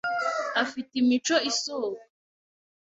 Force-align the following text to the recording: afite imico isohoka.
afite 0.63 0.91
imico 1.01 1.35
isohoka. 1.49 2.05